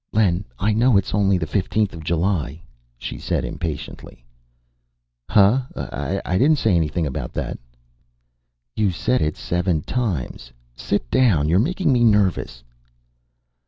"Len, 0.13 0.43
I 0.57 0.73
know 0.73 0.97
it's 0.97 1.13
only 1.13 1.37
the 1.37 1.45
fifteenth 1.45 1.93
of 1.93 2.03
July," 2.03 2.63
she 2.97 3.19
said 3.19 3.45
impatiently. 3.45 4.25
"Huh? 5.29 5.61
I 5.75 6.39
didn't 6.39 6.57
say 6.57 6.75
anything 6.75 7.05
about 7.05 7.33
that." 7.33 7.59
"You 8.75 8.89
said 8.89 9.21
it 9.21 9.37
seven 9.37 9.81
times. 9.83 10.51
Sit 10.75 11.11
down. 11.11 11.47
You're 11.47 11.59
making 11.59 11.93
me 11.93 12.03
nervous." 12.03 12.63